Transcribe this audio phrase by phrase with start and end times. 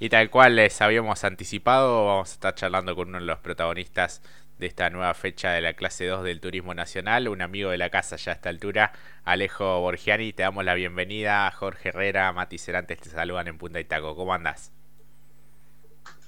[0.00, 4.22] Y tal cual les habíamos anticipado, vamos a estar charlando con uno de los protagonistas
[4.56, 7.90] de esta nueva fecha de la clase 2 del Turismo Nacional, un amigo de la
[7.90, 8.92] casa ya a esta altura,
[9.24, 10.32] Alejo Borgiani.
[10.32, 14.14] Te damos la bienvenida, Jorge Herrera, Mati Cerantes te saludan en Punta Itaco.
[14.14, 14.72] ¿Cómo andas?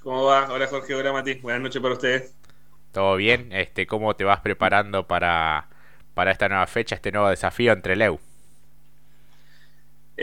[0.03, 0.51] ¿Cómo va?
[0.51, 1.35] Hola Jorge, hola Mati.
[1.35, 2.35] Buenas noches para ustedes.
[2.91, 3.53] ¿Todo bien?
[3.53, 5.69] Este, ¿Cómo te vas preparando para,
[6.13, 8.19] para esta nueva fecha, este nuevo desafío entre Leu?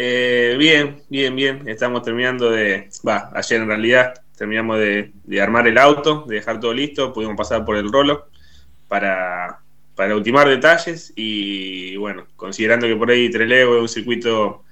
[0.01, 1.69] Eh, bien, bien, bien.
[1.69, 2.89] Estamos terminando de.
[3.07, 7.13] Va, ayer en realidad terminamos de, armar el auto, de dejar todo listo.
[7.13, 8.29] Pudimos pasar por el rolo
[8.87, 9.59] para,
[9.97, 11.13] para ultimar detalles.
[11.17, 14.63] Y bueno, considerando que por ahí Trelew es un circuito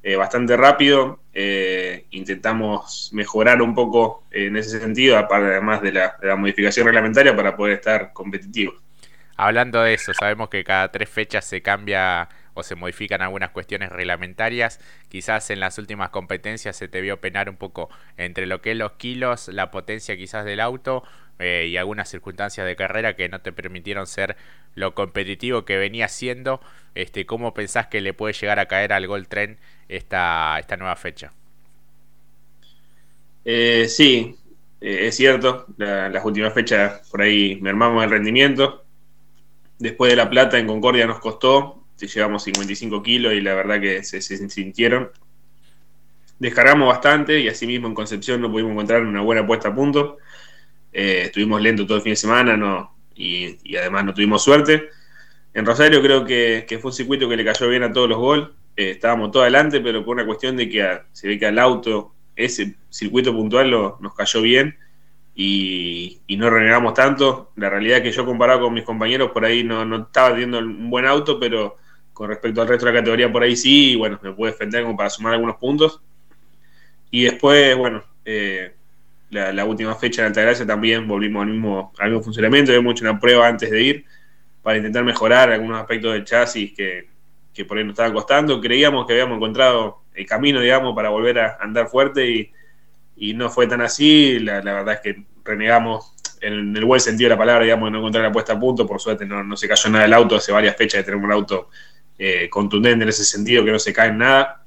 [0.00, 6.86] eh, bastante rápido, eh, intentamos mejorar un poco en ese sentido, además de la, modificación
[6.86, 8.76] reglamentaria, para poder estar competitivos.
[9.36, 13.90] Hablando de eso, sabemos que cada tres fechas se cambia o se modifican algunas cuestiones
[13.90, 14.80] reglamentarias.
[15.08, 18.76] Quizás en las últimas competencias se te vio penar un poco entre lo que es
[18.76, 21.04] los kilos, la potencia quizás del auto
[21.38, 24.36] eh, y algunas circunstancias de carrera que no te permitieron ser
[24.74, 26.60] lo competitivo que venía siendo.
[26.96, 30.96] Este, ¿Cómo pensás que le puede llegar a caer al Gold Tren esta, esta nueva
[30.96, 31.32] fecha?
[33.44, 34.36] Eh, sí,
[34.80, 35.66] eh, es cierto.
[35.76, 38.84] las últimas fechas por ahí mermamos el rendimiento.
[39.78, 44.02] Después de La Plata en Concordia nos costó, llevamos 55 kilos y la verdad que
[44.04, 45.10] se, sintieron.
[46.38, 50.18] Descargamos bastante y así mismo en Concepción no pudimos encontrar una buena puesta a punto.
[50.92, 54.88] Eh, estuvimos lentos todo el fin de semana no, y, además no tuvimos suerte.
[55.54, 58.54] En Rosario creo que, fue un circuito que le cayó bien a todos los gol.
[58.76, 62.14] Eh, estábamos todo adelante, pero por una cuestión de que se ve que al auto
[62.36, 64.78] ese circuito puntual nos cayó bien
[65.34, 67.52] y, no renegamos tanto.
[67.56, 70.58] La realidad es que yo comparado con mis compañeros por ahí no, no estaba teniendo
[70.58, 71.76] un buen auto, pero
[72.18, 74.96] con respecto al resto de la categoría por ahí sí, bueno, me pude defender como
[74.96, 76.02] para sumar algunos puntos.
[77.12, 78.74] Y después, bueno, eh,
[79.30, 83.20] la, última fecha en Altagracia también volvimos al mismo, al mismo funcionamiento, habíamos hecho una
[83.20, 84.04] prueba antes de ir
[84.64, 87.08] para intentar mejorar algunos aspectos del chasis que,
[87.54, 88.60] que por ahí nos estaban costando.
[88.60, 92.50] Creíamos que habíamos encontrado el camino, digamos, para volver a andar fuerte y,
[93.16, 94.40] y no fue tan así.
[94.40, 97.98] La, verdad es que renegamos en el buen sentido de la palabra, digamos, de no
[97.98, 98.88] encontrar la puesta a punto.
[98.88, 101.68] Por suerte no, se cayó nada del auto, hace varias fechas de tener un auto
[102.20, 104.64] eh, contundente en ese sentido, que no se cae en nada.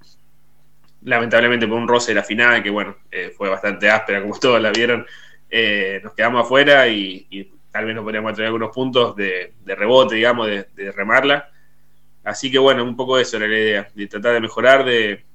[1.04, 4.62] Lamentablemente por un roce de la final, que bueno, eh, fue bastante áspera, como todos
[4.62, 5.06] la vieron,
[5.50, 10.48] eh, nos quedamos afuera y, tal vez nos podríamos traer algunos puntos de, rebote, digamos,
[10.48, 11.50] de, remarla.
[12.24, 15.26] Así que bueno, un poco eso era la idea, de tratar de mejorar, de,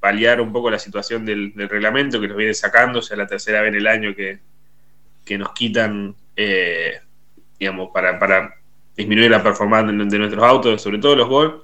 [0.00, 3.60] paliar un poco la situación del, reglamento que nos viene sacando, o sea, la tercera
[3.60, 4.38] vez en el año que,
[5.36, 6.14] nos quitan,
[7.58, 8.59] digamos, para
[9.00, 11.62] disminuir la performance de, nuestros autos, sobre todo los Gol,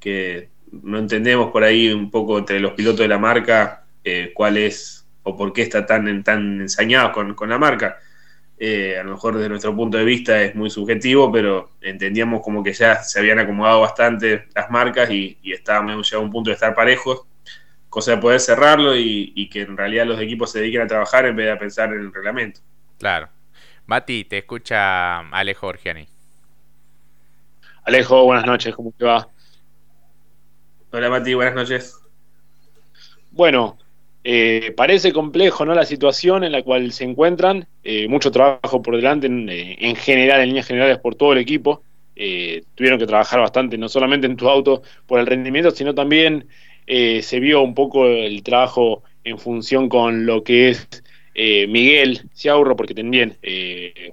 [0.00, 4.56] que no entendemos por ahí un poco entre los pilotos de la marca eh, cuál
[4.56, 7.98] es o por qué está tan, tan ensañados con, con la marca.
[8.58, 12.62] Eh, a lo mejor desde nuestro punto de vista es muy subjetivo, pero entendíamos como
[12.62, 16.54] que ya se habían acomodado bastante las marcas y, estábamos ya a un punto de
[16.54, 17.26] estar parejos,
[17.90, 21.36] cosa de poder cerrarlo y, que en realidad los equipos se dediquen a trabajar en
[21.36, 22.60] vez de a pensar en el reglamento.
[22.98, 23.28] Claro.
[23.86, 26.15] Mati, te escucha Alejo Orgiani.
[27.86, 29.28] Alejo, buenas noches, ¿cómo te va?
[30.90, 31.96] Hola Mati, buenas noches.
[33.30, 33.78] Bueno,
[34.24, 35.72] eh, parece complejo ¿no?
[35.72, 40.40] la situación en la cual se encuentran, eh, mucho trabajo por delante eh, en, general,
[40.40, 41.84] en líneas generales por todo el equipo.
[42.74, 46.48] tuvieron que trabajar bastante, no solamente en tu auto por el rendimiento, sino también
[46.88, 50.88] se vio un poco el trabajo en función con lo que es
[51.68, 53.38] Miguel Ciaurro, porque también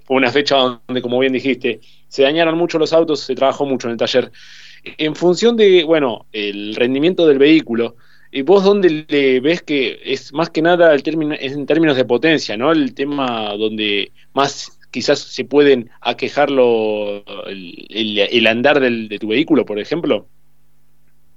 [0.03, 1.79] fue una fecha donde, como bien dijiste,
[2.13, 4.31] se dañaron mucho los autos, se trabajó mucho en el taller.
[4.83, 7.95] En función de, bueno, el rendimiento del vehículo,
[8.35, 12.03] ¿Y vos dónde le ves que es más que nada el término, en términos de
[12.03, 12.71] potencia, ¿no?
[12.71, 20.27] El tema donde más quizás se pueden aquejar el, andar de tu vehículo, por ejemplo.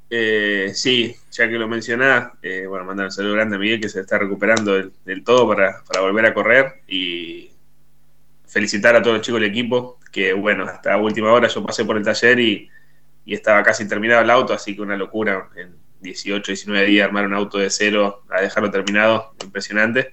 [0.08, 3.90] Eh, sí, ya que lo mencionás, eh, bueno, mandar un saludo grande a Miguel que
[3.90, 4.72] se está recuperando
[5.04, 7.50] del, todo para, volver a correr y
[8.46, 11.96] felicitar a todos los chicos del equipo, que bueno, hasta última hora yo pasé por
[11.96, 12.70] el taller y,
[13.24, 15.50] y estaba casi terminado el auto, así que una locura.
[15.56, 20.12] En, 18, 19 días armar un auto de cero a dejarlo terminado, impresionante.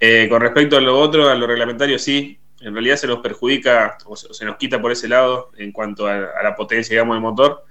[0.00, 3.98] Eh, con respecto a lo otro, a lo reglamentario, sí, en realidad se nos perjudica
[4.04, 7.64] o se, nos quita por ese lado en cuanto a, la potencia, digamos, del motor,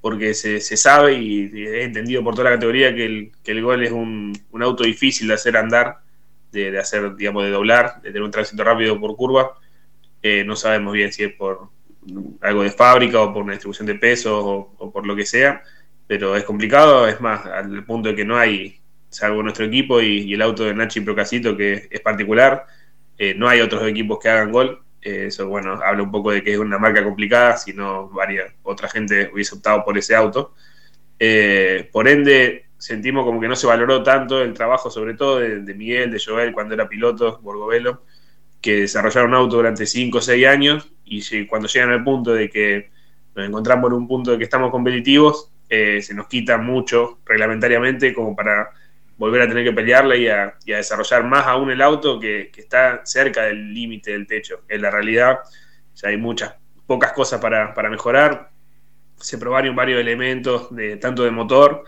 [0.00, 3.92] porque se, sabe y, he entendido por toda la categoría que el, que Gol es
[3.92, 5.98] un, auto difícil de hacer andar,
[6.50, 9.56] de, hacer, digamos, de doblar, de tener un tránsito rápido por curva.
[10.22, 11.68] Eh, no sabemos bien si es por
[12.40, 14.38] algo de fábrica o por una distribución de peso
[14.78, 15.62] o por lo que sea
[16.10, 20.34] pero es complicado, es más, al punto de que no hay salvo nuestro equipo y,
[20.34, 22.66] el auto de Nachi Procasito, que es particular.
[23.16, 24.82] Eh, no hay otros equipos que hagan gol.
[25.00, 28.10] Eh, eso, bueno, habla un poco de que es una marca complicada, si no,
[28.64, 30.52] otra gente hubiese optado por ese auto.
[31.92, 36.10] por ende, sentimos como que no se valoró tanto el trabajo, sobre todo de, Miguel,
[36.10, 38.02] de Joel, cuando era piloto, Borgovelo,
[38.60, 42.48] que desarrollaron un auto durante 5 o 6 años y cuando llegan al punto de
[42.48, 42.90] que
[43.34, 48.12] nos encontramos en un punto de que estamos competitivos, eh, se nos quita mucho reglamentariamente
[48.12, 48.70] como para
[49.16, 53.44] volver a tener que pelearle y a, desarrollar más aún el auto que, está cerca
[53.44, 54.62] del límite del techo.
[54.68, 55.40] En la realidad
[55.94, 56.54] ya hay muchas,
[56.86, 58.50] pocas cosas para, para mejorar.
[59.16, 61.84] Se probaron varios elementos, de, tanto de motor,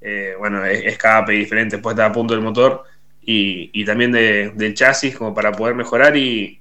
[0.00, 2.84] eh, bueno, escape y diferentes puestas a punto del motor
[3.26, 6.60] y, también del chasis como para poder mejorar y,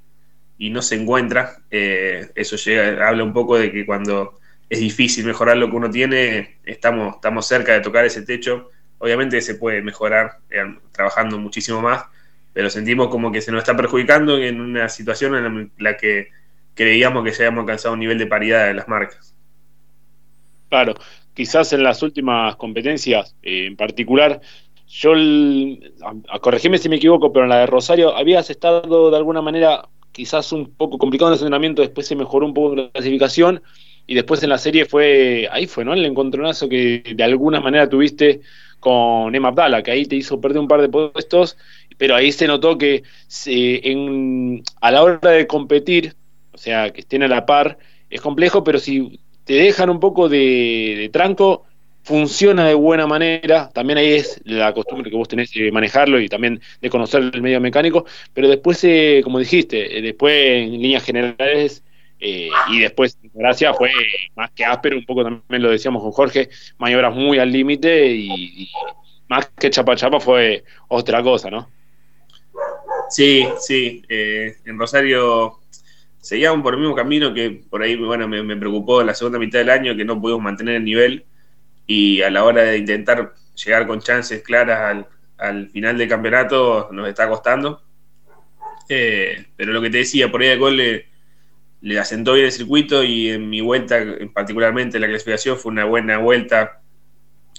[0.57, 1.59] no se encuentra.
[1.69, 4.39] Eh, eso llega, habla un poco de que cuando
[4.69, 8.71] es difícil mejorar lo que uno tiene, estamos, estamos cerca de tocar ese techo.
[8.97, 12.05] Obviamente se puede mejorar eh, trabajando muchísimo más,
[12.53, 16.29] pero sentimos como que se nos está perjudicando en una situación en la que
[16.73, 19.35] creíamos que ya habíamos alcanzado un nivel de paridad de las marcas.
[20.69, 20.95] Claro,
[21.33, 24.41] quizás en las últimas competencias eh, en particular,
[24.87, 25.13] yo,
[26.29, 29.87] a, corregime si me equivoco, pero en la de Rosario habías estado de alguna manera
[30.11, 33.61] quizás un poco complicado en el entrenamiento, después se mejoró un poco la clasificación
[34.07, 35.93] y después en la serie fue, ahí fue, ¿no?
[35.93, 38.41] El encontronazo que de alguna manera tuviste
[38.79, 41.57] con Emma Abdala, que ahí te hizo perder un par de puestos,
[41.97, 43.03] pero ahí se notó que
[43.47, 46.15] en, a la hora de competir,
[46.53, 47.77] o sea, que estén a la par,
[48.09, 51.63] es complejo, pero si te dejan un poco de, tranco,
[52.05, 56.29] funciona de buena manera, también ahí es la costumbre que vos tenés de manejarlo y
[56.29, 61.03] también de conocer el medio mecánico, pero después, eh, como dijiste, eh, después en líneas
[61.03, 61.83] generales
[62.19, 63.89] eh, y después Gracia fue
[64.35, 68.69] más que áspero, un poco también lo decíamos con Jorge, maniobras muy al límite y,
[69.27, 71.67] más que chapa chapa fue otra cosa, ¿no?
[73.09, 75.59] Sí, sí, en Rosario
[76.21, 79.71] seguíamos por el mismo camino que por ahí, bueno, me, preocupó la segunda mitad del
[79.71, 81.25] año que no pudimos mantener el nivel
[81.87, 85.05] y a la hora de intentar llegar con chances claras
[85.37, 87.81] al, final del campeonato nos está costando.
[88.87, 93.03] Eh, pero lo que te decía, por ahí el gol le, asentó bien el circuito
[93.03, 93.99] y en mi vuelta,
[94.33, 96.81] particularmente la clasificación, fue una buena vuelta.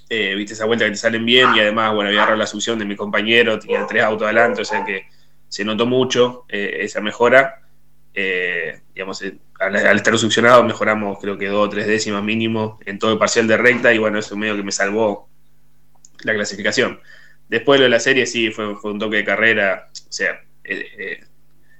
[0.08, 2.78] Eh, viste esa vuelta que te salen bien y además, bueno, había agarrado la succión
[2.78, 5.06] de mi compañero, tenía tres autos adelante, o sea que
[5.49, 7.65] se notó mucho eh, esa mejora
[8.18, 12.98] eh, digamos, eh, al, estar succionado mejoramos creo que dos o tres décimas mínimo en
[12.98, 15.28] todo el parcial de recta y bueno, eso medio que me salvó
[16.22, 16.98] la clasificación.
[17.46, 21.20] Después lo de la serie sí, fue, un toque de carrera, o sea, eh,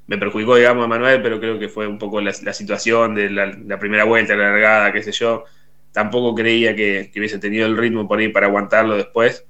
[0.07, 3.79] me perjudicó, digamos, a Manuel, pero creo que fue un poco la, situación de la,
[3.79, 5.45] primera vuelta, la largada, qué sé yo.
[5.91, 9.47] Tampoco creía que, hubiese tenido el ritmo por ahí para aguantarlo después.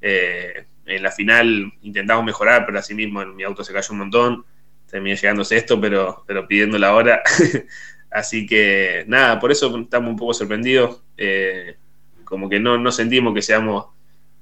[0.00, 4.46] en la final intentamos mejorar, pero así mismo mi auto se cayó un montón
[4.92, 7.22] terminé llegando sexto, pero, pero pidiendo la hora.
[8.10, 11.02] Así que nada, por eso estamos un poco sorprendidos.
[11.16, 11.78] Eh,
[12.24, 13.86] como que no, no sentimos que seamos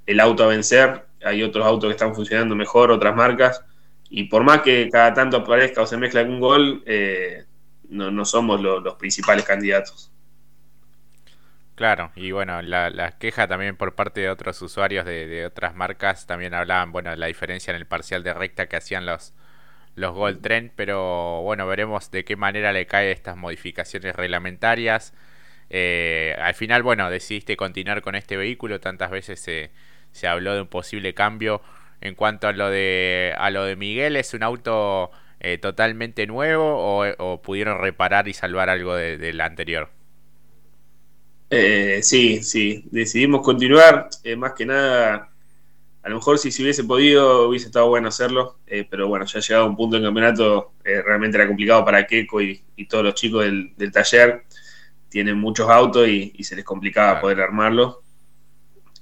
[0.06, 1.06] el auto a vencer.
[1.24, 3.64] Hay otros autos que están funcionando mejor, otras marcas.
[4.10, 7.44] Y por más que cada tanto aparezca o se mezcla algún gol, eh,
[7.88, 10.10] no, somos los principales candidatos.
[11.76, 15.76] Claro, y bueno, la, la, queja también por parte de otros usuarios de, de, otras
[15.76, 19.32] marcas también hablaban, bueno, la diferencia en el parcial de recta que hacían los,
[20.00, 25.14] los Gold Trend, pero bueno, veremos de qué manera le caen estas modificaciones reglamentarias.
[25.70, 29.70] Eh, al final, bueno, decidiste continuar con este vehículo, tantas veces se,
[30.12, 31.62] se habló de un posible cambio.
[32.00, 37.04] En cuanto a lo de, a lo de Miguel, ¿es un auto eh, totalmente nuevo
[37.18, 39.90] o, pudieron reparar y salvar algo del de anterior?
[41.50, 45.29] Eh, sí, sí, decidimos continuar, más que nada
[46.02, 49.38] a lo mejor si se hubiese podido hubiese estado bueno hacerlo, eh, pero bueno, ya
[49.38, 53.14] ha llegado un punto en campeonato, eh, realmente era complicado para Keiko y, todos los
[53.14, 54.44] chicos del, taller,
[55.10, 58.02] tienen muchos autos y, se les complicaba poder armarlo.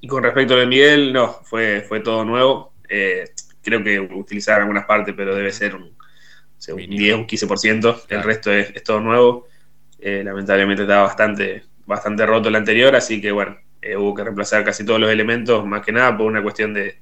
[0.00, 2.73] Y con respecto a Miguel, no, fue, fue todo nuevo.
[2.88, 3.31] Eh,
[3.62, 5.97] creo que utilizaron algunas partes, pero debe ser un,
[6.59, 9.47] 10, un 15%, el resto es, todo nuevo.
[10.00, 14.85] lamentablemente estaba bastante, bastante roto el anterior, así que bueno, eh, hubo que reemplazar casi
[14.85, 16.99] todos los elementos, más que nada por una cuestión de,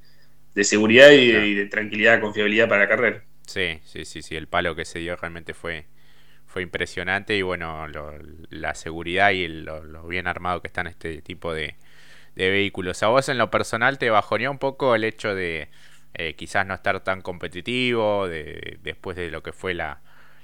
[0.63, 3.23] seguridad y, de, tranquilidad, confiabilidad para la carrera.
[3.45, 5.85] Sí, sí, sí, sí, el palo que se dio realmente fue,
[6.45, 7.87] fue impresionante y bueno,
[8.49, 11.75] la seguridad y lo, bien armado que están este tipo de,
[12.35, 13.01] vehículos.
[13.01, 15.69] ¿A vos en lo personal te bajoneó un poco el hecho de
[16.13, 20.01] eh, quizás no estar tan competitivo de, después de lo que fue la,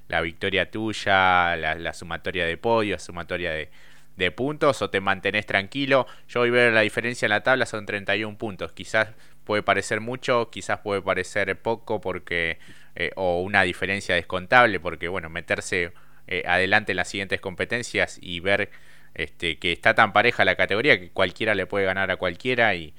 [0.08, 3.70] la victoria tuya, la, la sumatoria de podios, sumatoria de
[4.18, 6.08] de puntos o te mantenés tranquilo.
[6.28, 8.72] Yo voy a ver la diferencia en la tabla, son 31 puntos.
[8.74, 9.10] Quizás
[9.44, 12.60] puede parecer mucho, quizás puede parecer poco porque
[12.96, 15.94] eh, o una diferencia descontable porque bueno, meterse
[16.28, 18.70] eh, adelante en las siguientes competencias y ver
[19.16, 22.94] este, que está tan pareja la categoría que cualquiera le puede ganar a cualquiera y,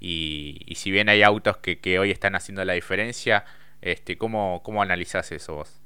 [0.00, 3.44] y, si bien hay autos que, que, hoy están haciendo la diferencia,
[3.82, 5.80] este, ¿cómo, cómo analizás eso vos?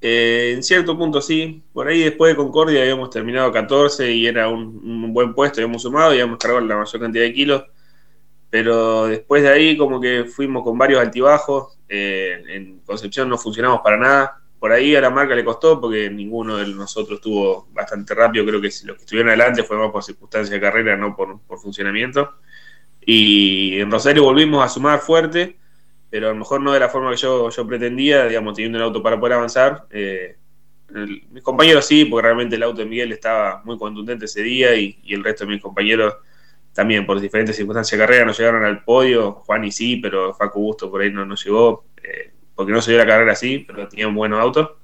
[0.00, 4.48] Eh, en cierto punto sí, por ahí después de Concordia habíamos terminado 14 y era
[4.48, 7.64] un, buen puesto, habíamos sumado y habíamos cargado la mayor cantidad de kilos,
[8.50, 13.80] pero después de ahí como que fuimos con varios altibajos, eh, en Concepción no funcionamos
[13.82, 18.14] para nada, por ahí a la marca le costó porque ninguno de nosotros estuvo bastante
[18.14, 21.40] rápido, creo que los que estuvieron adelante fue más por circunstancias de carrera, no por,
[21.40, 22.34] por funcionamiento,
[23.00, 25.56] y en Rosario volvimos a sumar fuerte,
[26.16, 28.84] pero a lo mejor no de la forma que yo, yo pretendía, digamos, teniendo el
[28.84, 29.84] auto para poder avanzar.
[29.90, 30.38] Eh,
[31.30, 34.98] mis compañeros sí, porque realmente el auto de Miguel estaba muy contundente ese día y,
[35.10, 36.14] el resto de mis compañeros
[36.72, 39.42] también por diferentes circunstancias de carrera no llegaron al podio.
[39.44, 42.92] Juan y sí, pero Facu Busto por ahí no, no llegó, eh, porque no se
[42.92, 44.78] dio la carrera así, pero tenía un buen auto.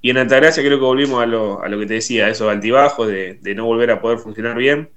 [0.00, 2.50] Y en Altagracia creo que volvimos a lo, a lo que te decía, a esos
[2.50, 4.88] altibajos de, no volver a poder funcionar bien.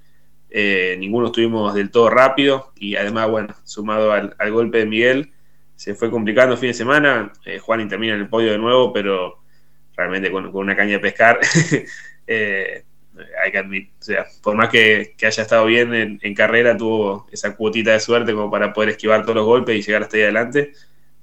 [0.48, 5.32] Eh, ninguno estuvimos del todo rápido y además, bueno, sumado al golpe de Miguel,
[5.76, 7.32] se fue complicando el fin de semana.
[7.44, 9.42] Eh, Juan termina en el podio de nuevo, pero
[9.94, 11.38] realmente con, una caña de pescar.
[12.26, 12.84] eh,
[13.42, 17.54] hay que admitir, o sea, por más que, haya estado bien en, carrera, tuvo esa
[17.56, 20.72] cuotita de suerte como para poder esquivar todos los golpes y llegar hasta ahí adelante.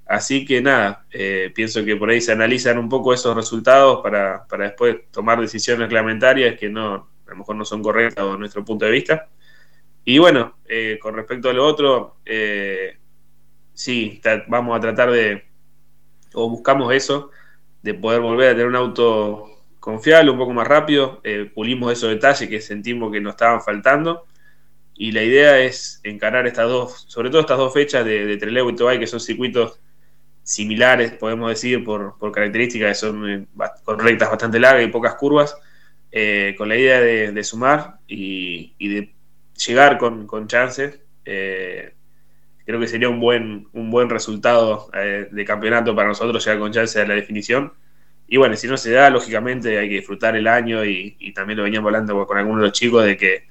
[0.06, 4.46] Así que nada, eh, pienso que por ahí se analizan un poco esos resultados para,
[4.46, 8.64] para después tomar decisiones reglamentarias que no, a lo mejor no son correctas desde nuestro
[8.64, 9.28] punto de vista.
[10.04, 10.58] Y bueno,
[11.00, 12.98] con respecto a lo otro, eh,
[13.74, 15.44] sí, vamos a tratar de,
[16.32, 17.30] o buscamos eso,
[17.82, 19.50] de poder volver a tener un auto
[19.80, 24.24] confiable, un poco más rápido, eh, pulimos esos detalles que sentimos que nos estaban faltando.
[24.96, 28.70] Y la idea es encarar estas dos, sobre todo estas dos fechas de, de Trelew
[28.70, 29.80] y Tobay, que son circuitos
[30.44, 33.46] similares, podemos decir, por, características que son eh,
[33.82, 35.56] con rectas bastante largas y pocas curvas,
[36.12, 39.14] eh, con la idea de, sumar y, de
[39.66, 41.00] llegar con, con chances
[42.64, 46.72] creo que sería un buen, un buen resultado eh, de campeonato para nosotros llegar con
[46.72, 47.72] chance a la definición.
[48.26, 51.64] Y bueno, si no se da, lógicamente hay que disfrutar el año y, también lo
[51.64, 53.46] veníamos hablando con algunos de los chicos de que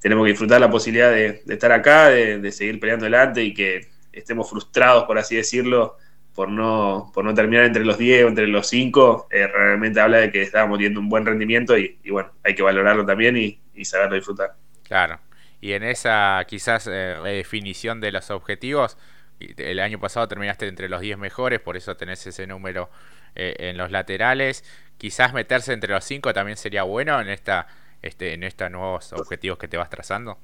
[0.00, 4.48] tenemos que disfrutar la posibilidad de, estar acá, de, seguir peleando adelante y que estemos
[4.48, 5.96] frustrados, por así decirlo,
[6.34, 9.28] por no, por no terminar entre los 10 o entre los 5.
[9.30, 13.04] Eh, realmente habla de que estábamos teniendo un buen rendimiento y, bueno, hay que valorarlo
[13.04, 14.54] también y, y saberlo disfrutar.
[14.82, 15.18] Claro,
[15.64, 18.98] y en esa quizás eh, redefinición de los objetivos,
[19.40, 22.90] el año pasado terminaste entre los 10 mejores, por eso tenés ese número
[23.34, 24.62] eh, en los laterales.
[24.98, 27.66] Quizás meterse entre los 5 también sería bueno en esta
[28.02, 30.36] este, en estos nuevos objetivos que te vas trazando.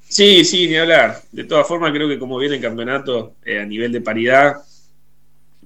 [0.00, 1.22] Sí, sí, ni hablar.
[1.30, 4.56] De todas formas, creo que como viene el campeonato eh, a nivel de paridad,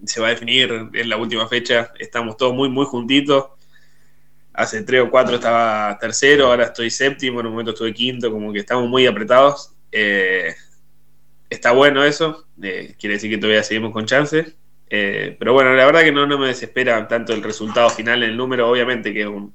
[0.04, 1.90] se va a definir en la última fecha.
[1.98, 3.52] Estamos todos muy, muy juntitos
[4.54, 8.52] hace tres o cuatro estaba tercero, ahora estoy séptimo, en un momento estuve quinto, como
[8.52, 9.72] que estamos muy apretados.
[9.90, 10.54] Eh,
[11.48, 14.54] está bueno eso, eh, quiere decir que todavía seguimos con chances.
[14.90, 18.30] Eh, pero bueno, la verdad que no, no me desespera tanto el resultado final en
[18.30, 19.54] el número, obviamente que es un,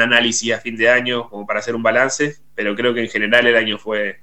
[0.00, 3.46] análisis a fin de año como para hacer un balance, pero creo que en general
[3.46, 4.20] el año fue,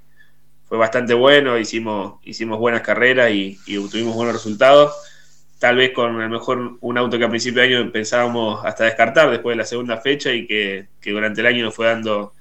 [0.64, 4.94] fue bastante bueno, hicimos, hicimos buenas carreras y, y tuvimos buenos resultados
[5.58, 8.84] tal vez con a lo mejor un auto que a principio de año pensábamos hasta
[8.84, 12.34] descartar después de la segunda fecha y que, durante el año nos fue dando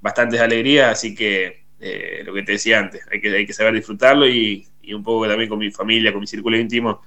[0.00, 3.74] bastantes alegrías, así que eh, lo que te decía antes, hay que, hay que saber
[3.74, 7.02] disfrutarlo y, un poco también con mi familia, con mi círculo íntimo,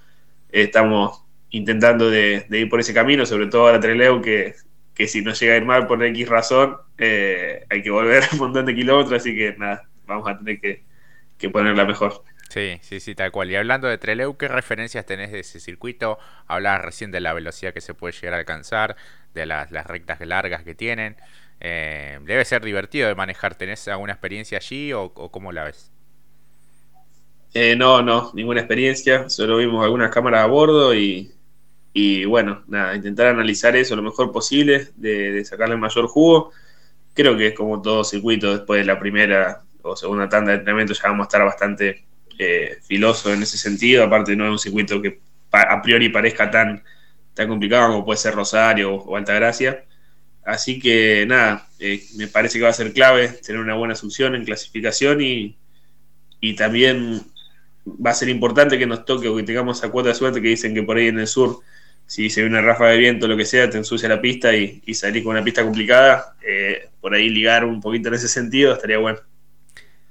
[0.52, 4.54] estamos intentando de, ir por ese camino, sobre todo a la Treleu, que,
[4.94, 8.38] que si no llega a ir mal por X razón, eh, hay que volver un
[8.38, 10.84] montón de kilómetros, así que nada, vamos a tener que,
[11.40, 12.24] que ponerla mejor.
[12.52, 13.50] Sí, sí, sí, tal cual.
[13.50, 16.20] Y hablando de Treleu, ¿qué referencias tenés de ese circuito?
[16.48, 18.98] Hablabas recién de la velocidad que se puede llegar a alcanzar,
[19.34, 21.16] de las, rectas largas que tienen.
[21.62, 23.56] Eh, debe ser divertido de manejar.
[23.56, 25.94] ¿Tenés alguna experiencia allí o, cómo la ves?
[27.54, 29.30] Eh, no, no, ninguna experiencia.
[29.30, 31.32] Solo vimos algunas cámaras a bordo y,
[32.26, 36.52] bueno, nada, intentar analizar eso lo mejor posible, de, de sacarle mayor jugo.
[37.14, 40.94] Creo que es como todo circuito, después de la primera o segunda tanda de entrenamiento
[40.94, 42.11] ya vamos a estar bastante
[42.44, 45.20] eh, filoso en ese sentido, aparte no es un circuito que
[45.52, 46.84] a priori parezca tan,
[47.36, 49.86] tan complicado como puede ser Rosario o, Altagracia.
[50.44, 54.34] Así que nada, eh, me parece que va a ser clave tener una buena asunción
[54.34, 55.56] en clasificación y,
[56.40, 57.22] y también
[57.86, 60.48] va a ser importante que nos toque o que tengamos esa cuota de suerte que
[60.48, 61.60] dicen que por ahí en el sur,
[62.08, 64.56] si se ve una rafa de viento o lo que sea, te ensucia la pista
[64.56, 68.28] y, y salir con una pista complicada, eh, por ahí ligar un poquito en ese
[68.28, 69.20] sentido estaría bueno.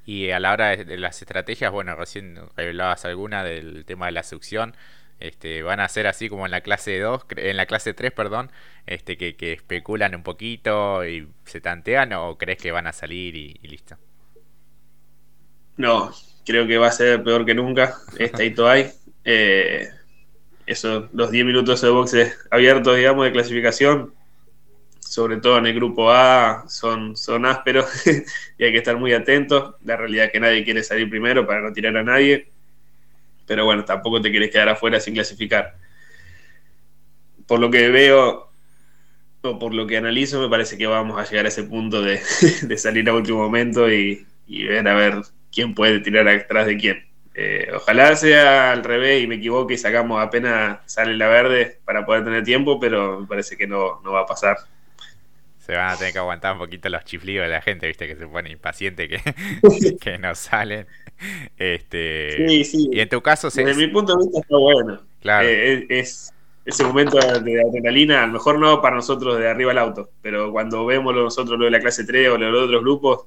[0.06, 4.22] Y a la hora de, las estrategias, bueno, recién revelabas alguna del tema de la
[4.22, 4.74] succión.
[5.20, 8.50] Este, van a ser así como en la clase 2, en la clase 3, perdón,
[8.86, 13.54] este, que, especulan un poquito y se tantean o crees que van a salir y,
[13.62, 13.96] listo?
[15.76, 16.10] No,
[16.46, 17.94] creo que va a ser peor que nunca.
[18.18, 18.90] Esta y hay.
[19.22, 19.86] Eh,
[20.64, 24.14] eso, los 10 minutos de boxe abiertos, digamos, de clasificación,
[25.10, 27.86] sobre todo en el grupo A, son, son ásperos
[28.58, 29.74] y hay que estar muy atentos.
[29.84, 32.50] La realidad es que nadie quiere salir primero para no tirar a nadie,
[33.46, 35.74] pero bueno, tampoco te quieres quedar afuera sin clasificar.
[37.46, 38.50] Por lo que veo
[39.42, 42.18] o por lo que analizo, me parece que vamos a llegar a ese punto de,
[42.76, 45.14] salir a último momento y, y ver a ver
[45.50, 47.10] quién puede tirar atrás de quién.
[47.34, 52.04] Eh, ojalá sea al revés y me equivoque y sacamos apenas sale la verde para
[52.04, 54.58] poder tener tiempo, pero me parece que no, va a pasar.
[55.70, 58.16] Se van a tener que aguantar un poquito los chiflidos de la gente, viste, que
[58.16, 59.20] se pone impaciente que,
[60.00, 60.84] que no salen.
[61.56, 62.88] Este, sí, sí.
[62.90, 65.00] Y en tu caso, desde mi punto de vista está bueno.
[65.20, 65.46] Claro.
[65.46, 66.34] Eh, es,
[66.64, 70.50] ese momento de adrenalina, a lo mejor no para nosotros de arriba al auto, pero
[70.50, 73.26] cuando vemos nosotros lo de la clase 3 o lo de los otros grupos,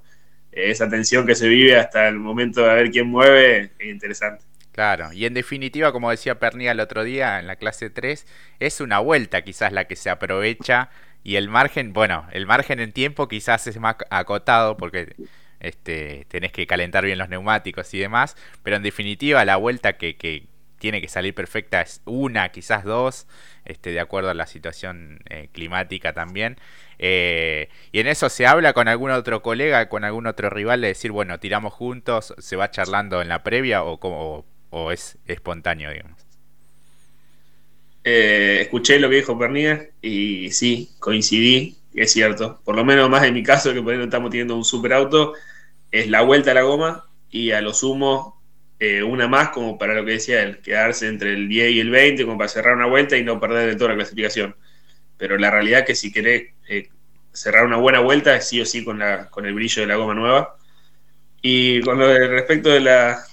[0.52, 4.44] esa tensión que se vive hasta el momento de ver quién mueve es interesante.
[4.74, 8.26] Claro, y en definitiva, como decía Pernilla el otro día en la clase 3,
[8.60, 10.90] es una vuelta quizás la que se aprovecha
[11.24, 15.16] y el margen, bueno, el margen en tiempo quizás es más acotado porque
[15.60, 20.18] este, tenés que calentar bien los neumáticos y demás, pero en definitiva la vuelta que,
[20.18, 20.48] que
[20.84, 23.26] tiene que salir perfecta es una, quizás dos,
[23.64, 26.58] este, de acuerdo a la situación eh, climática también.
[27.00, 30.90] Eh, y en eso se habla con algún otro colega, con algún otro rival, de
[30.90, 35.90] decir, bueno, tiramos juntos, se va charlando en la previa o, como, o es espontáneo,
[35.90, 36.23] digamos.
[38.04, 42.62] Eh, escuché lo que dijo Pernilla y sí, coincidí, es cierto.
[42.64, 45.34] Por lo menos más en mi caso, que por ejemplo estamos teniendo un super auto,
[45.92, 48.42] es la vuelta a la goma y a lo sumo
[48.80, 51.90] eh, una más como para lo que decía él, quedarse entre el 10 y el
[51.90, 54.56] 20 como para cerrar una vuelta y no perder de toda la clasificación
[55.24, 56.90] pero la realidad es que si querés eh,
[57.32, 60.14] cerrar una buena vuelta sí o sí con, la, con el brillo de la goma
[60.14, 60.58] nueva.
[61.42, 63.24] Y con lo de respecto de, la,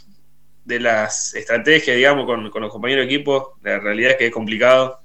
[0.71, 5.01] de las estrategias, digamos, con, los compañeros de equipo, la realidad es que es complicado,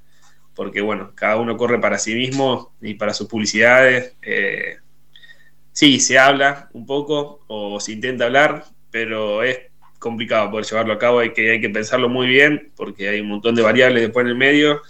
[0.56, 4.16] porque bueno, cada uno corre para sí mismo y para sus publicidades.
[4.22, 4.78] Eh,
[5.74, 9.60] sí, se habla un poco o se intenta hablar, pero es
[10.00, 13.28] complicado poder llevarlo a cabo, hay que, hay que pensarlo muy bien, porque hay un
[13.28, 14.82] montón de variables después en el medio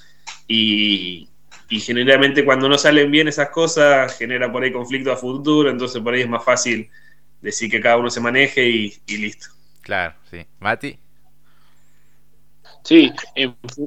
[0.48, 1.30] y,
[1.70, 6.02] y generalmente cuando no salen bien esas cosas genera por ahí conflicto a futuro, entonces
[6.02, 6.90] por ahí es más fácil
[7.42, 9.48] decir que cada uno se maneje y, listo.
[9.86, 10.40] Claro, sí.
[10.60, 10.98] Mati.
[12.84, 13.12] Sí,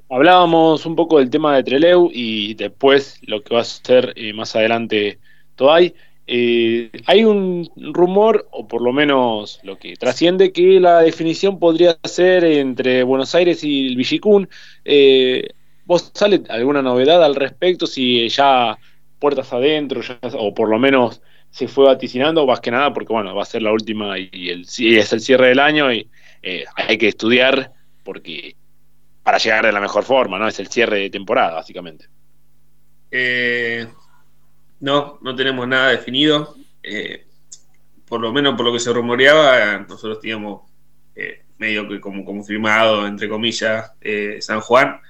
[0.08, 4.32] hablábamos un poco del tema de Treleu y después lo que va a ser eh,
[4.32, 5.18] más adelante
[5.56, 5.92] Toay.
[6.28, 11.98] Eh, hay un rumor, o por lo menos lo que trasciende, que la definición podría
[12.04, 14.48] ser entre Buenos Aires y el Villicún.
[14.84, 15.48] Eh,
[15.84, 17.88] ¿Vos sale alguna novedad al respecto?
[17.88, 18.78] Si ya
[19.18, 20.00] puertas adentro,
[20.34, 23.62] o por lo menos se fue vaticinando, más que nada, porque bueno, va a ser
[23.62, 26.08] la última y, el, es el cierre del año y
[26.42, 27.72] eh, hay que estudiar
[28.04, 28.56] porque
[29.22, 30.48] para llegar de la mejor forma, ¿no?
[30.48, 32.06] Es el cierre de temporada, básicamente.
[33.10, 33.86] Eh,
[34.80, 36.56] no, no tenemos nada definido.
[36.82, 37.26] Eh,
[38.06, 40.62] por lo menos por lo que se rumoreaba, nosotros teníamos
[41.58, 43.92] medio que como confirmado, entre comillas,
[44.40, 45.00] San Juan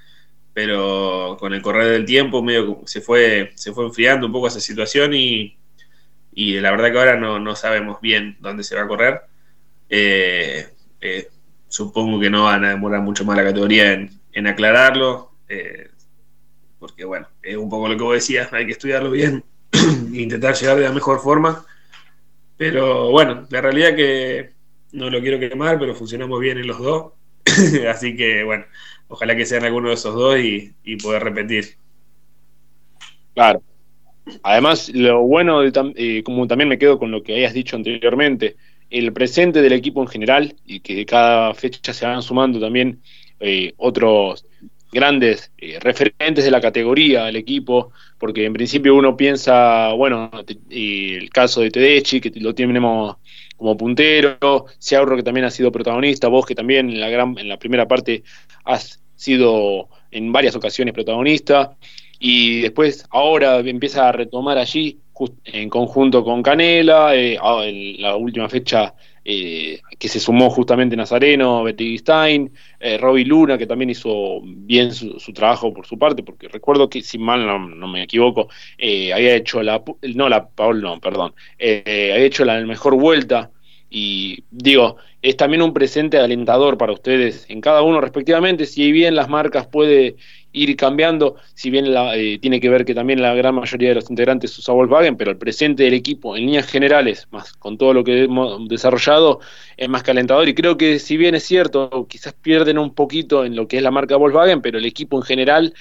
[0.53, 4.59] pero con el correr del tiempo medio se fue, se fue enfriando un poco esa
[4.59, 5.58] situación y,
[6.59, 9.21] la verdad que ahora no, sabemos bien dónde se va a correr.
[9.89, 10.67] Eh,
[11.01, 11.29] eh,
[11.67, 15.89] supongo que no van a demorar mucho más la categoría en, aclararlo, eh,
[16.79, 19.43] porque bueno, es un poco lo que vos decías, hay que estudiarlo bien
[20.13, 21.65] e intentar llegar de la mejor forma.
[22.57, 24.51] Pero bueno, la realidad que
[24.91, 27.13] no lo quiero quemar, pero funcionamos bien en los dos.
[27.89, 28.65] Así que bueno,
[29.07, 31.77] ojalá que sean alguno de esos dos y, poder repetir.
[33.33, 33.61] Claro.
[34.43, 38.55] Además, lo bueno, eh, como también me quedo con lo que hayas dicho anteriormente,
[38.89, 43.01] el presente del equipo en general y que cada fecha se van sumando también
[43.39, 44.45] eh, otros
[44.91, 50.31] grandes eh, referentes de la categoría del equipo, porque en principio uno piensa, bueno,
[50.69, 53.17] el caso de Tedeschi, que lo tenemos
[53.55, 57.49] como puntero, Ciaurro que también ha sido protagonista, vos que también en la, gran, en
[57.49, 58.23] la primera parte
[58.63, 61.75] has sido en varias ocasiones protagonista,
[62.19, 64.99] y después ahora empieza a retomar allí
[65.45, 71.63] en conjunto con Canela, eh, en la última fecha eh, que se sumó justamente Nazareno,
[71.63, 76.47] Betty Stein, eh, Robbie Luna, que también hizo bien su, trabajo por su parte, porque
[76.47, 79.81] recuerdo que, si mal no, me equivoco, había hecho la,
[80.15, 83.51] no la Paul, no, perdón, había hecho la mejor vuelta
[83.89, 89.15] Y digo, es también un presente alentador para ustedes en cada uno respectivamente, si bien
[89.15, 90.15] las marcas puede
[90.51, 93.95] ir cambiando, si bien la, eh, tiene que ver que también la gran mayoría de
[93.95, 97.93] los integrantes usa Volkswagen, pero el presente del equipo en líneas generales, más con todo
[97.93, 99.39] lo que hemos desarrollado,
[99.77, 103.55] es más calentador y creo que si bien es cierto, quizás pierden un poquito en
[103.55, 105.73] lo que es la marca Volkswagen, pero el equipo en general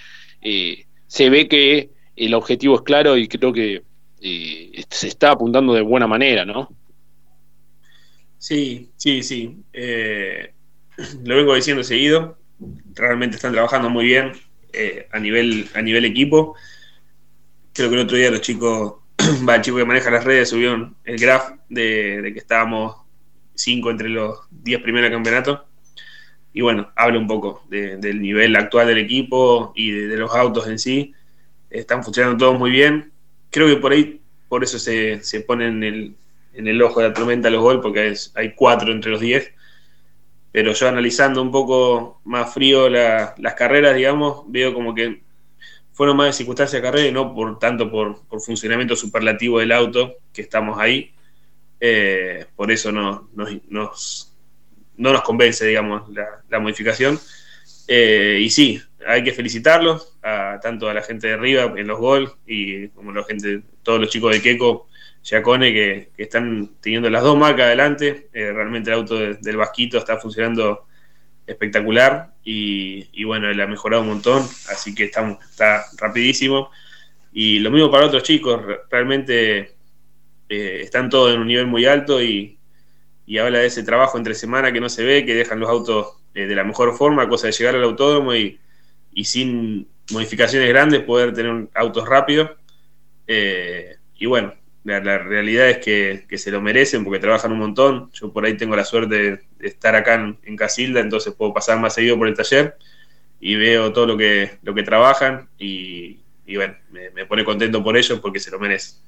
[0.42, 3.82] eh, se ve que el objetivo es claro y creo que
[4.20, 6.68] eh, se está apuntando de buena manera, ¿no?
[8.38, 9.64] Sí, sí, sí.
[11.24, 12.38] lo vengo diciendo seguido.
[12.94, 14.32] Realmente están trabajando muy bien
[14.72, 16.56] eh, a, nivel, a nivel equipo.
[17.72, 21.18] Creo que el otro día los chicos, el chico que maneja las redes subieron el
[21.18, 22.96] graph de, que estábamos
[23.54, 25.60] cinco entre los 10 primeros campeonatos.
[26.52, 30.78] Y bueno, habla un poco del nivel actual del equipo y de, los autos en
[30.78, 31.14] sí.
[31.70, 33.12] Están funcionando todos muy bien.
[33.50, 36.16] Creo que por ahí, por eso se, se pone en el,
[36.58, 39.54] en el ojo de la tormenta los gol, porque hay cuatro entre los 10
[40.58, 45.22] pero yo analizando un poco más frío las carreras, digamos, veo como que
[45.92, 50.16] fueron más de circunstancias de carrera y no por tanto por, funcionamiento superlativo del auto,
[50.32, 51.12] que estamos ahí.
[51.80, 54.32] Eh, por eso no, nos,
[54.96, 57.20] no nos convence, digamos, la, modificación.
[57.86, 61.98] Eh, y sí, hay que felicitarlos, a, tanto a la gente de arriba en los
[61.98, 64.87] gol y como la gente, todos los chicos de Keco
[65.22, 68.28] Giacone que, están teniendo las dos marcas adelante.
[68.32, 70.86] Eh, realmente el auto del Vasquito está funcionando
[71.46, 76.70] espectacular y, bueno, él ha mejorado un montón, así que está, está rapidísimo.
[77.32, 79.74] Y lo mismo para otros chicos, realmente
[80.48, 82.54] eh, están todos en un nivel muy alto y,
[83.38, 86.46] habla de ese trabajo entre semana que no se ve, que dejan los autos eh,
[86.46, 88.58] de la mejor forma, cosa de llegar al autódromo y,
[89.24, 92.50] sin modificaciones grandes poder tener autos rápidos.
[93.26, 94.54] y bueno,
[94.88, 98.10] la, realidad es que, se lo merecen porque trabajan un montón.
[98.12, 101.94] Yo por ahí tengo la suerte de, estar acá en, Casilda, entonces puedo pasar más
[101.94, 102.76] seguido por el taller
[103.40, 106.18] y veo todo lo que, lo que trabajan y,
[106.54, 108.98] bueno, me, pone contento por ellos porque se lo merecen.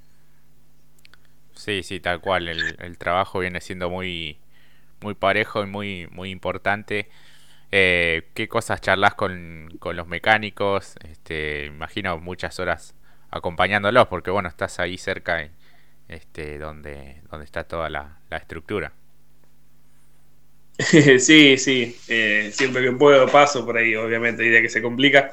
[1.55, 2.49] Sí, sí, tal cual.
[2.49, 4.39] El, trabajo viene siendo muy,
[5.01, 7.09] muy parejo y muy, muy importante.
[7.73, 10.97] Eh, ¿Qué cosas charlas con, con los mecánicos?
[11.05, 12.95] Este, imagino muchas horas
[13.31, 15.51] acompañándolos, porque bueno, estás ahí cerca
[16.11, 18.93] este, donde, donde está toda la, estructura.
[21.19, 25.31] Sí, sí, eh, siempre que puedo paso por ahí, obviamente, idea que se complica,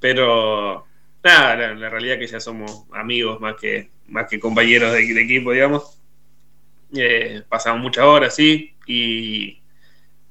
[0.00, 0.86] pero
[1.22, 5.52] nada, la, realidad es que ya somos amigos más que, más que compañeros de, equipo,
[5.52, 5.98] digamos.
[6.94, 9.62] Eh, pasamos muchas horas, sí, y,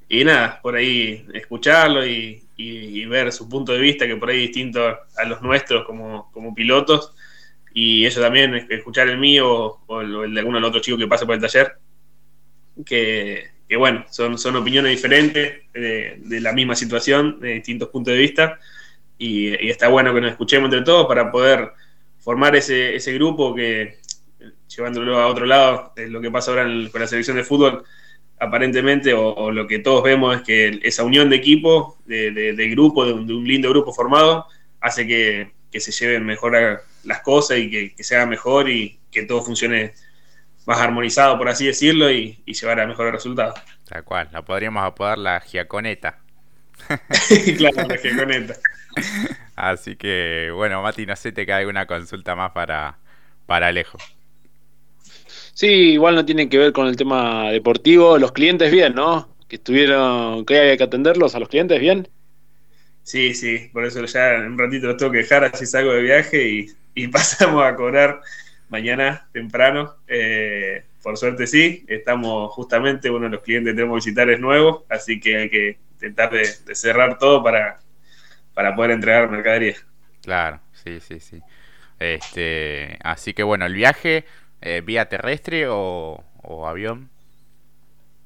[0.09, 2.37] y nada, por ahí escucharlo y,
[3.07, 6.53] ver su punto de vista, que por ahí es distinto a los nuestros como, como
[6.53, 7.13] pilotos,
[7.73, 11.07] y eso también, escuchar el mío o el de alguno de los otros chicos que
[11.07, 11.73] pasa por el taller,
[12.85, 18.59] que, bueno, son, son opiniones diferentes de, la misma situación, de distintos puntos de vista,
[19.17, 21.71] y, está bueno que nos escuchemos entre todos para poder
[22.19, 23.97] formar ese, ese grupo que,
[24.75, 27.83] llevándolo a otro lado, es lo que pasa ahora con la selección de fútbol,
[28.39, 33.13] aparentemente, o, lo que todos vemos es que esa unión de equipo, de, grupo, de
[33.13, 34.47] un, lindo grupo formado,
[34.81, 38.99] hace que, que se lleven mejor a, las cosas y que, se haga mejor y
[39.11, 39.93] que todo funcione
[40.65, 43.59] más armonizado, por así decirlo, y, llevar a mejores resultados.
[43.87, 46.19] Tal cual, la podríamos apodar la giaconeta.
[47.57, 48.55] claro, la giaconeta.
[49.55, 52.97] Así que, bueno, Mati, no sé, te queda alguna consulta más para,
[53.45, 53.97] para Alejo.
[55.53, 58.17] Sí, igual no tiene que ver con el tema deportivo.
[58.17, 59.35] Los clientes bien, ¿no?
[59.47, 62.07] Que estuvieron, que había que atenderlos a los clientes bien.
[63.03, 66.01] Sí, sí, por eso ya en un ratito los tengo que dejar, así salgo de
[66.01, 66.67] viaje y,
[67.11, 68.21] pasamos a cobrar
[68.69, 69.95] mañana temprano.
[70.07, 75.37] Eh, por suerte sí, estamos justamente, uno de los clientes tenemos visitores nuevos, así que
[75.37, 77.79] hay que intentar de, cerrar todo para,
[78.53, 79.75] para poder entregar mercadería.
[80.21, 81.41] Claro, sí, sí, sí.
[81.99, 84.25] Este, así que bueno, el viaje,
[84.61, 87.09] eh, vía terrestre o, o avión.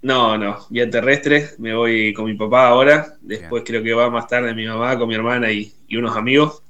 [0.06, 4.28] No, no, vía terrestre, me voy con mi papá ahora, después creo que va más
[4.28, 6.62] tarde mi mamá con mi hermana y, unos amigos,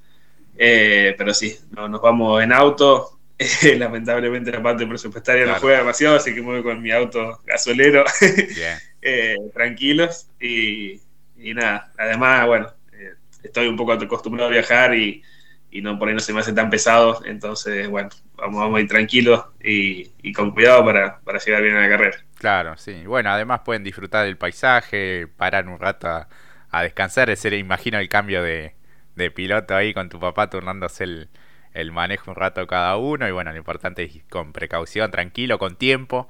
[0.58, 3.20] eh, pero sí, no, nos vamos en auto,
[3.78, 8.06] lamentablemente la parte presupuestaria no juega demasiado, así que me voy con mi auto gasolero,
[9.02, 11.02] eh, tranquilos y,
[11.38, 13.14] nada, además, bueno, eh,
[13.44, 15.24] estoy un poco acostumbrado a viajar y,
[15.82, 18.88] no por ahí no se me hace tan pesado, entonces, bueno, vamos, vamos a ir
[18.88, 22.18] tranquilos y, con cuidado para, para llegar bien a la carrera.
[22.46, 23.06] Claro, sí.
[23.06, 27.30] Bueno, además pueden disfrutar del paisaje, parar un rato a, descansar.
[27.30, 28.75] Ese imagino el cambio de,
[29.34, 31.28] piloto ahí con tu papá turnándose
[31.74, 33.28] el, manejo un rato cada uno.
[33.28, 36.28] Y bueno, lo importante es con precaución, tranquilo, con tiempo.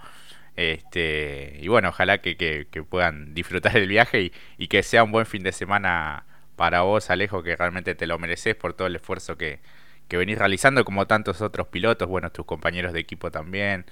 [0.55, 5.11] Este, y bueno, ojalá que, que, puedan disfrutar el viaje y, y, que sea un
[5.11, 8.95] buen fin de semana para vos, Alejo, que realmente te lo mereces por todo el
[8.95, 9.59] esfuerzo que,
[10.07, 13.85] que venís realizando, como tantos otros pilotos, bueno, tus compañeros de equipo también,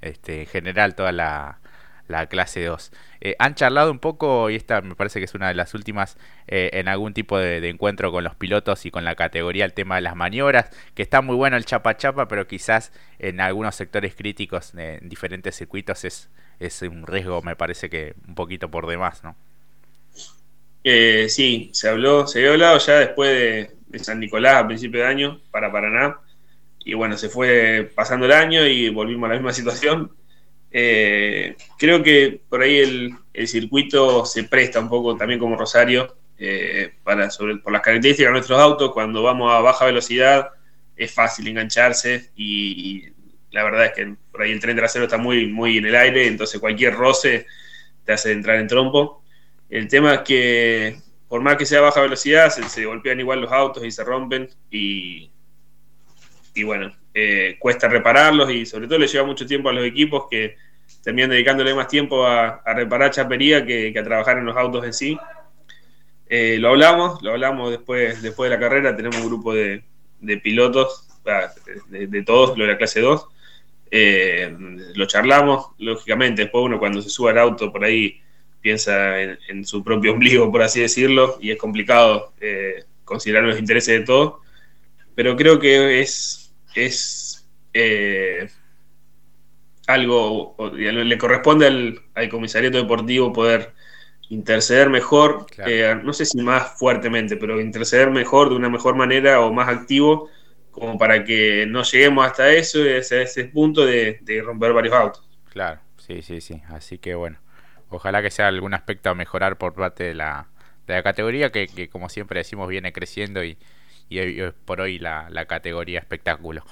[0.00, 1.60] este, en general toda la,
[2.08, 2.92] la clase 2.
[3.20, 6.16] Eh, ¿Han charlado un poco, y esta me parece que es una de las últimas,
[6.46, 9.96] eh, en algún tipo de, encuentro con los pilotos y con la categoría, el tema
[9.96, 14.14] de las maniobras, que está muy bueno el chapa chapa, pero quizás en algunos sectores
[14.14, 19.22] críticos, en diferentes circuitos, es, es un riesgo, me parece que un poquito por demás,
[19.22, 19.36] ¿no?
[20.84, 25.00] Eh, sí, se habló, se había hablado ya después de, de San Nicolás a principio
[25.00, 26.18] de año para Paraná.
[26.84, 30.12] Y bueno, se fue pasando el año y volvimos a la misma situación
[30.70, 36.94] eh, creo que por ahí el, circuito se presta un poco también como Rosario eh,
[37.04, 38.92] para sobre, por las características de nuestros autos.
[38.92, 40.50] Cuando vamos a baja velocidad
[40.96, 43.04] es fácil engancharse y,
[43.50, 46.26] la verdad es que por ahí el tren trasero está muy, muy en el aire,
[46.26, 47.46] entonces cualquier roce
[48.04, 49.22] te hace entrar en trompo.
[49.70, 53.84] El tema es que por más que sea baja velocidad, se, golpean igual los autos
[53.84, 55.30] y se rompen y,
[56.54, 60.26] y bueno, eh, cuesta repararlos y sobre todo le lleva mucho tiempo a los equipos
[60.30, 60.54] que
[61.02, 65.18] terminan dedicándole más tiempo a, reparar chapería que, a trabajar en los autos en sí.
[66.28, 69.82] Eh, lo hablamos, lo hablamos después, después de la carrera, tenemos un grupo de,
[70.44, 71.08] pilotos,
[71.88, 73.26] de, todos, lo de la clase 2,
[73.90, 74.56] eh,
[74.94, 78.20] lo charlamos, lógicamente, después uno cuando se sube al auto por ahí
[78.60, 82.32] piensa en, su propio ombligo, por así decirlo, y es complicado
[83.04, 84.34] considerar los intereses de todos,
[85.16, 88.48] pero creo que es es eh,
[89.86, 93.72] algo, le corresponde al, comisariato deportivo poder
[94.28, 99.40] interceder mejor, eh, no sé si más fuertemente, pero interceder mejor, de una mejor manera
[99.40, 100.28] o más activo,
[100.70, 105.26] como para que no lleguemos hasta eso, ese, ese punto de, romper varios autos.
[105.50, 106.62] Claro, sí, sí, sí.
[106.68, 107.38] Así que bueno,
[107.88, 110.48] ojalá que sea algún aspecto a mejorar por parte de la,
[110.86, 113.56] de la categoría que, que, como siempre decimos, viene creciendo y,
[114.08, 114.20] y
[114.64, 116.64] por hoy la, categoría espectáculo.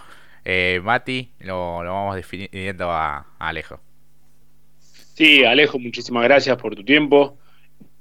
[0.44, 3.80] Eh, Mati, lo, vamos definiendo a, Alejo.
[4.78, 7.38] Sí, Alejo, muchísimas gracias por tu tiempo.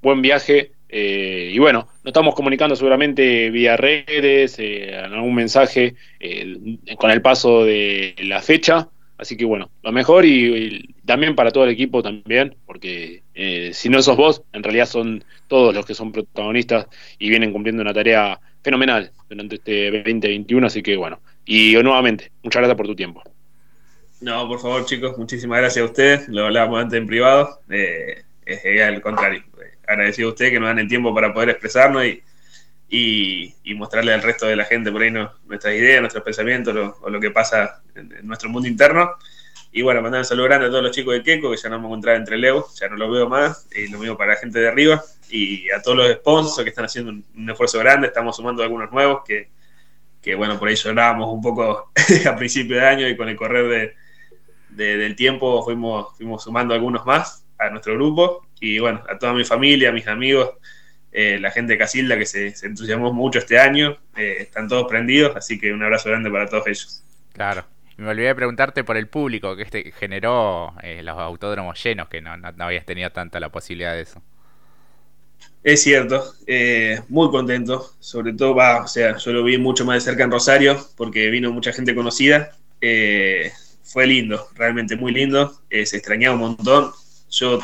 [0.01, 0.71] Buen viaje.
[0.89, 7.21] Eh, y bueno, nos estamos comunicando seguramente vía redes, eh, algún mensaje eh, con el
[7.21, 8.89] paso de la fecha.
[9.17, 13.23] Así que bueno, lo mejor y, también para todo el equipo también, porque
[13.73, 17.81] si no sos vos, en realidad son todos los que son protagonistas y vienen cumpliendo
[17.81, 21.21] una tarea fenomenal durante este 2021, así que bueno.
[21.45, 23.23] Y nuevamente, muchas gracias por tu tiempo.
[24.21, 26.28] No, por favor, chicos, muchísimas gracias a ustedes.
[26.28, 27.60] Lo hablábamos antes en privado.
[27.69, 29.43] Eh, es al contrario.
[29.88, 34.23] Agradecido a ustedes que nos dan el tiempo para poder expresarnos y, y, mostrarle al
[34.23, 38.25] resto de la gente por ahí nuestras ideas, nuestros pensamientos o lo que pasa en,
[38.28, 39.12] nuestro mundo interno.
[39.75, 41.75] Y bueno, mandar un saludo grande a todos los chicos de Keco, que ya no
[41.75, 44.57] hemos encontrado entre Leo, ya no los veo más, y lo mismo para la gente
[44.57, 48.07] de arriba y a todos los sponsors que están haciendo un, esfuerzo grande.
[48.07, 49.49] Estamos sumando algunos nuevos que,
[50.21, 51.91] que, bueno, por ahí llorábamos un poco
[52.25, 53.93] a principio de año y con el correr
[54.69, 58.47] de, del tiempo fuimos, fuimos sumando algunos más a nuestro grupo.
[58.61, 60.51] Y bueno, a toda mi familia, a mis amigos,
[61.11, 65.35] eh, la gente de Casilda que se, entusiasmó mucho este año, eh, están todos prendidos,
[65.35, 67.03] así que un abrazo grande para todos ellos.
[67.33, 67.74] Claro.
[67.97, 72.21] Me olvidé de preguntarte por el público que este generó eh, los autódromos llenos, que
[72.21, 74.21] no, habías tenido tanta la posibilidad de eso.
[75.63, 79.95] Es cierto, eh, muy contento, sobre todo, va, o sea, yo lo vi mucho más
[79.95, 83.51] de cerca en Rosario, porque vino mucha gente conocida, eh,
[83.84, 86.91] fue lindo, realmente muy lindo, eh, se extrañaba un montón,
[87.31, 87.60] yo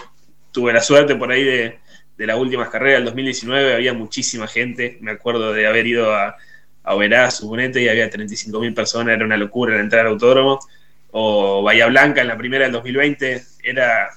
[0.51, 1.79] tuve la suerte por ahí de,
[2.17, 6.35] de las últimas carreras del 2019, había muchísima gente, me acuerdo de haber ido a,
[6.83, 10.59] a Oberá, Subonete, y había 35.000 personas, era una locura entrar al autódromo,
[11.11, 14.09] o Bahía Blanca en la primera del 2020, era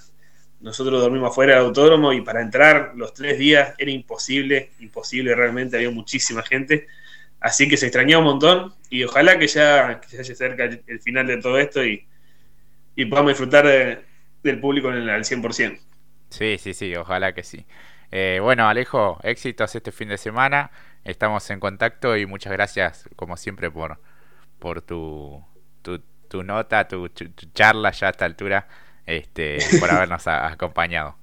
[0.65, 5.77] nosotros dormimos afuera del autódromo y para entrar los tres días era imposible, imposible realmente,
[5.77, 6.87] había muchísima gente.
[7.39, 11.37] Así que se extrañó un montón y ojalá que ya, se cerca el, final de
[11.37, 12.07] todo esto y,
[12.97, 13.67] y podamos disfrutar
[14.43, 15.79] del público en el, al 100%.
[16.31, 17.67] Sí, sí, sí, ojalá que sí.
[18.11, 20.71] Eh, bueno, Alejo, éxitos este fin de semana.
[21.05, 24.01] Estamos en contacto y muchas gracias, como siempre, por,
[24.59, 25.45] por tu,
[25.83, 28.67] tu, nota, tu, tu charla ya a esta altura
[29.07, 31.17] este, por habernos acompañado.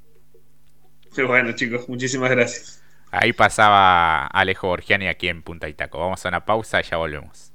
[1.27, 2.83] bueno, chicos, muchísimas gracias.
[3.11, 5.99] Ahí pasaba Alejo Borgiani aquí en Punta Itaco.
[5.99, 7.50] Vamos a una pausa y ya volvemos.